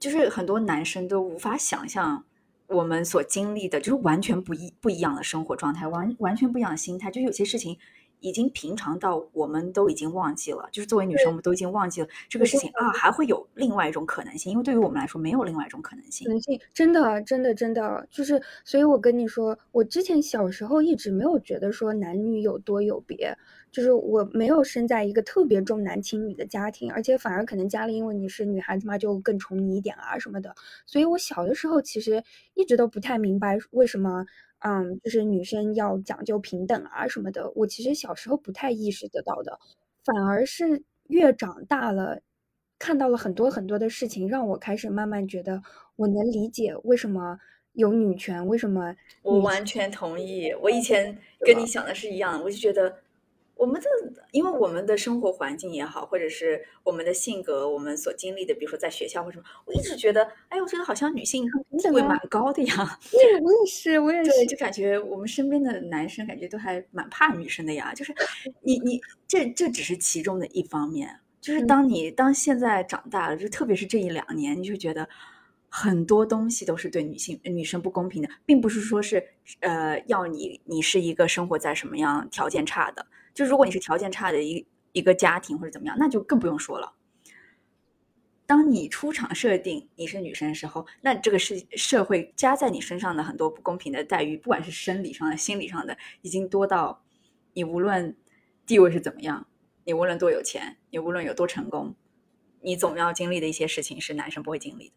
[0.00, 2.24] 就是很多男生都无法想象
[2.66, 7.78] 我们所经历的，就是完全不一不一样的生活状态，完完全不一样的心态，就有些事情
[8.26, 16.26] 已经平常到我们都已经忘记了，就是作为女生，我们都已经忘记了这个事情啊，还会有另外一种可能性，因为对于我们来说，没有另外一种可能性。
[16.26, 23.32] 可能性真的，真的，真的，就是，所以我跟你说，我之前小时候一直没有觉得说男女有多有别，
[23.70, 30.52] 就是我没有生在一个特别重男轻女的家庭，而且反而可能家里因为你是女孩子嘛，就更宠你一点啊什么的，
[30.84, 32.20] 所以我小的时候其实
[32.54, 34.26] 一直都不太明白为什么。
[34.66, 39.56] 嗯，就是女生要讲究平等啊什么的，我其实小时候不太意识得到的，
[40.04, 42.20] 反而是越长大了，
[42.76, 45.62] 看到了很多很多的事情，让我开始慢慢觉得
[45.94, 47.38] 我能理解为什么
[47.74, 50.52] 有女权，为什么我完全同意。
[50.60, 53.05] 我以前跟你想的是一样，我就觉得。
[53.56, 53.88] 我们的，
[54.32, 61.48] 因为我们的生活环境也好，或者是我们的性格，我们所经历的，比如说在学校或什么，我一直觉得，哎，我觉得好像女性
[61.78, 62.98] 地位蛮高的呀。
[63.10, 64.30] 对，我也是，我也是。
[64.30, 67.94] 对，就感觉我们身边的男生感觉都还蛮怕女生的呀。
[67.94, 68.14] 就是
[68.60, 75.08] 你你这这只是其中的一方面，就是当你当现在长大了，就特别是这一两年，你就觉得
[75.70, 79.26] 很多东西都是对女性女生不公平的，并不是说是
[79.60, 83.06] 呃要你你是一个生活在什么样条件差的。
[83.36, 86.94] 就如果你是条件差的一一个家庭或者怎么样，那就更不用说了。
[88.46, 97.04] 当你出场设定你是女生的时候，那这个是社会加在你身上的很多不公平的待遇，不管是生理上的、心理上的，已经多到
[97.52, 98.16] 你无论
[98.64, 99.46] 地位是怎么样，
[99.84, 101.94] 你无论多有钱，你无论有多成功，
[102.62, 104.94] 你总要经历的一些事情是男生不会经历的。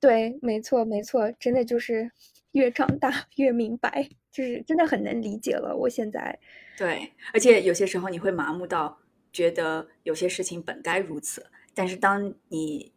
[0.00, 2.10] 对，没错，没错，真的就是
[2.52, 5.76] 越长大越明白，就是真的很能理解了。
[5.76, 6.38] 我现在。
[6.76, 8.98] 对，而且有些时候你会麻木到
[9.32, 12.92] 觉得有些事情本该如此，但是当你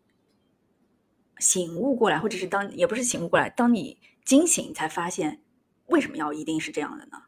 [1.37, 5.41] 醒悟过来，或者是当也不是醒悟过来，当你惊醒才发现
[5.87, 7.23] 为什么要一定是这样的呢？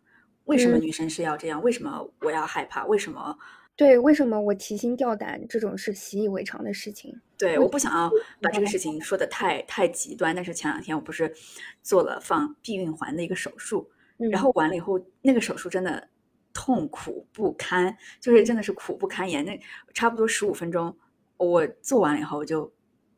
[0.46, 1.64] 为什么女生是要这样？
[1.64, 2.86] 为什么我要害怕？
[2.86, 3.38] 为什么？
[3.82, 5.42] 对，为什么我提心吊胆？
[5.48, 7.20] 这种是习以为常的事情。
[7.36, 11.34] 对，我不想要把这个事情说的太太极端，但是前两天我不是
[11.82, 16.08] 做了放避孕环的一个手术，然后完了以后，那个手术真的。
[16.54, 19.46] 痛苦不堪，就是真的是苦不堪言。
[19.46, 19.58] 那
[19.94, 20.94] 差不多十五分钟，
[21.38, 22.70] 我做完了以后，我就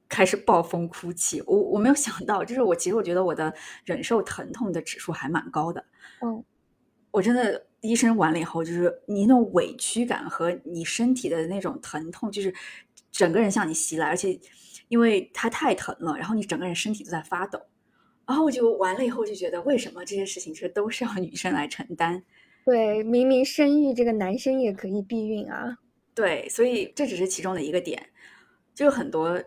[0.07, 1.41] 开始暴风哭泣。
[1.47, 3.51] 我我没有想到，就是我其实我觉得我的
[3.85, 5.83] 忍受疼痛的指数还蛮高的。
[6.21, 6.43] 嗯，
[7.13, 12.51] 我真的医生完了以后，就是你那种委屈感和你身体的那种疼痛，就是
[13.11, 14.39] 整个人向你袭来，而且
[14.87, 17.61] 因为它太疼了，然后你整个人身体都在发抖。
[18.25, 22.23] 然后我就完了以后就觉得，为什么这些事情其实都是要女生来承担？
[22.65, 25.77] 对，明明生育这个男生也可以避孕啊。
[26.15, 28.09] 对，所以这只是其中的一个点，
[28.73, 29.39] 就很多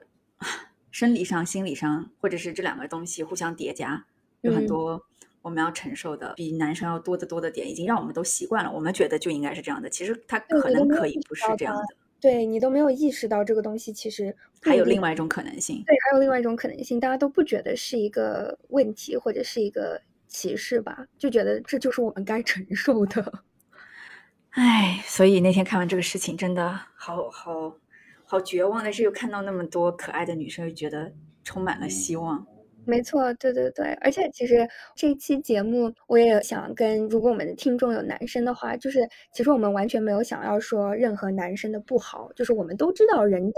[0.92, 4.06] 生理上、心理上，或者是这两个东西互相叠加，
[4.42, 5.02] 有很多
[5.46, 8.72] 我们要承受的比男生要多得多的点，已经让我们都习惯了。
[8.72, 11.82] 我们觉得就应该是这样的，其实他可能可以不是这样的。
[12.20, 15.84] 对你都没有意识到这个东西其实还有另外一种可能性。
[15.86, 20.02] 对，还有另外一种可能性，大家都不觉得是一个问题，或者是一个。
[20.28, 23.44] 歧视吧，就觉得这就是我们该承受的。
[24.50, 27.78] 唉，所以那天看完这个事情，真的好好
[28.24, 28.82] 好绝望。
[28.82, 31.12] 但是又看到那么多可爱的女生，又觉得
[31.44, 32.44] 充满了希望。
[32.86, 33.92] 没错，对对对。
[34.00, 39.00] 而且其实这一期节目，我也想跟，如果我们的听众有男生的话，就是
[39.32, 43.52] 其实我们完全没有想要说任何男生的不好，就是我们都知道人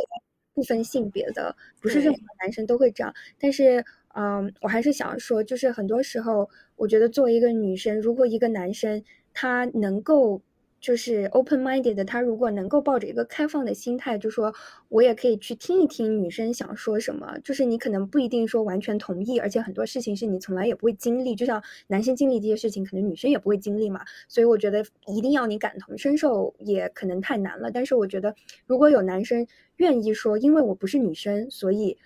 [0.55, 3.85] 不分性别的，不是任何男生都会这样，但是。
[4.15, 9.01] 嗯，我还是想说，就是很多时候，我觉得作为一个女生，如果一个男生
[9.33, 10.43] 他能够
[10.81, 14.55] 就是 open minded，他如果能够抱着一个开放的心态，就说
[14.89, 17.39] 我也可以去听一听女生想说什么。
[17.43, 24.01] 就是你可能不一定说完全同意，而且很多事情是你从来也不会经历，就像男生经历这些事情，可能女生也不会经历嘛。
[24.29, 27.71] 所以我觉得一定要你感同身受，也可能太难了。
[27.71, 28.35] 但是我觉得，
[28.67, 31.99] 如果有男生愿意说，因为我不是女生，所以。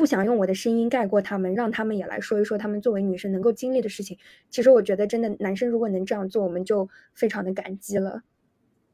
[0.00, 4.16] 不想用我的声音盖过他们，让他们也来说一说他们作为女生能够经历的事情。
[4.48, 8.22] 其实我觉得，真的男生如果能这样做，我们就非常的感激了。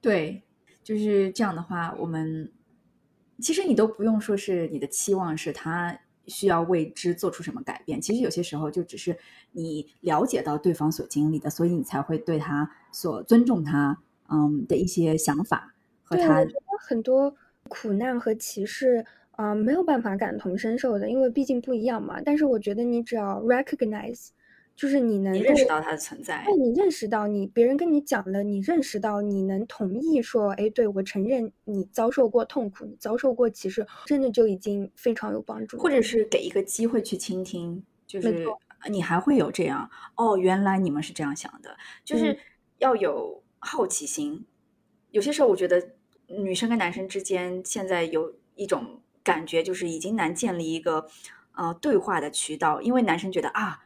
[0.01, 0.43] 对，
[0.83, 2.51] 就是这样的话，我们
[3.39, 5.97] 其实你都不用说是你的期望是他
[6.27, 8.01] 需要为之做出什么改变。
[8.01, 9.17] 其实有些时候就只是
[9.53, 13.97] 你了解到对方所经历的，所以你才会对他所尊重他，
[14.29, 16.45] 嗯的一些想法和他
[16.81, 17.33] 很多
[17.69, 19.07] 苦难和歧视。
[19.37, 22.20] 啊，没有办法感同身受的，因为毕竟不一样嘛。
[22.20, 24.28] 但是我觉得你只要 recognize，
[24.74, 35.78] 就是你能认识到它的存在，那你认识到你别人跟你讲了，你认识到你能同意说，哎，对我承认你遭受过痛苦，你遭受过歧视，真的就已经非常有帮助。
[35.78, 38.45] 或者是给一个机会去倾听，就是
[38.91, 42.39] 你还会有这样哦，原来你们是这样想的，就是
[42.78, 44.45] 要有好奇心。
[45.11, 45.91] 有些时候，我觉得
[46.26, 51.09] 女生跟男生之间现在有一种感觉，就是已经难建立一个
[51.57, 53.81] 呃对话的渠道，因为男生觉得啊，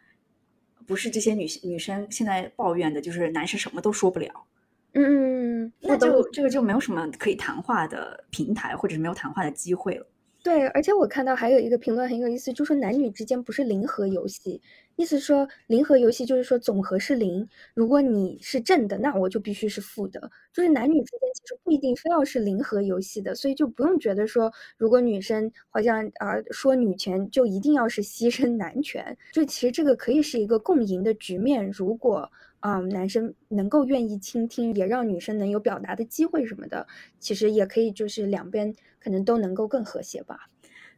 [0.86, 4.45] 不是这些女女生现在抱怨的，就是男生什么都说不了。
[4.93, 10.07] 嗯，那就这个就没有什么可以谈话的平台，或者是没有谈话的机会了。
[10.43, 14.61] 对，而且我看到还有一个评论很有意思，就说男女之间不是零和游戏，
[14.97, 20.30] 意思说零和游戏就是说总和是零，如果你是正的，那我就必须是负的。
[20.51, 31.70] 就是男女之间其实不一定非要是零和游戏的，所以就不用觉得说如果女生好像啊说女权就一定要是牺牲男权，就其实这个可以是一个共赢的局面。
[31.70, 32.30] 如果
[32.61, 36.86] 啊男生能够愿意倾听，也让女生能有表达的机会什么的，
[37.18, 38.74] 其实也可以就是两边。
[39.02, 40.46] 可能都能够更和谐吧。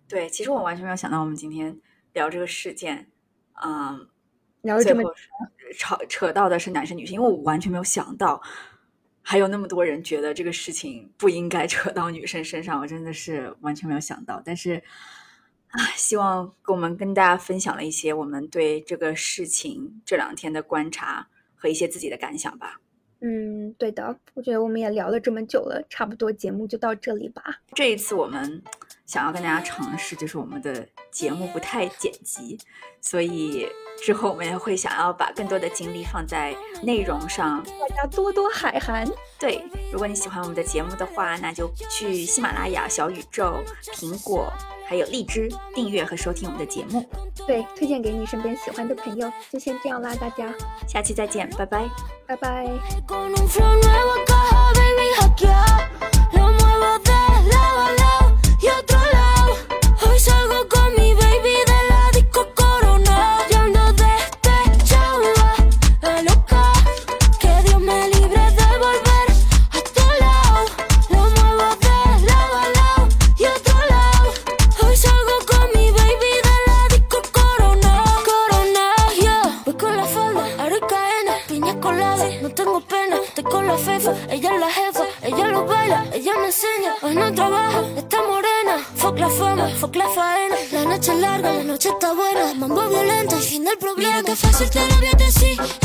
[0.09, 1.79] 对，其实我完全没有想到，我们今天
[2.15, 3.07] 聊这个事件，
[3.65, 4.09] 嗯，
[4.63, 5.05] 聊这么
[5.79, 8.43] 扯扯到的是男生女生，因为我完全没有想到
[9.23, 14.43] 还有那么多人觉得这个事情不应该扯到女生身上，我真的是完全没有想到。
[14.45, 14.83] 但是
[15.69, 21.29] 啊，希望跟我们跟大家分享了一些我们对这个事情这两天的观察
[21.63, 22.81] 和一些自己的感想吧。
[23.21, 27.63] 嗯，对的，我觉得我们也聊了这么久了，差不多节目就到这里吧。
[27.73, 28.61] 这一次我们
[29.07, 32.59] 想要跟大家尝试，就是我们的节目不太剪辑，
[33.01, 33.69] 所以
[34.03, 39.07] 之后我们也会想要把更多的精力放在内容上，大家多多海涵。
[39.39, 43.63] 对，如果你喜欢我们的节目的话，那就去喜马拉雅、小宇宙、
[43.95, 44.53] 苹果。
[44.85, 47.09] 还有荔枝订阅和收听我们的节目，
[47.47, 49.33] 对，推荐给你身边喜欢的朋友。
[49.51, 50.53] 就先这样啦，大家，
[50.87, 51.89] 下期再见，拜拜，
[52.27, 52.67] 拜拜。
[93.73, 94.09] El problema.
[94.09, 95.82] Mira que fácil te lo voy a decir.